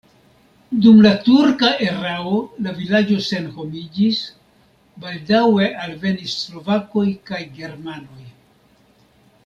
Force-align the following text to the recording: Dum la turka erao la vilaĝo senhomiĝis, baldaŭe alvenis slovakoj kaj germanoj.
Dum 0.85 1.01
la 1.05 1.09
turka 1.25 1.67
erao 1.87 2.39
la 2.67 2.73
vilaĝo 2.79 3.19
senhomiĝis, 3.27 4.23
baldaŭe 5.05 5.69
alvenis 5.85 6.37
slovakoj 6.47 7.07
kaj 7.31 7.45
germanoj. 7.61 8.27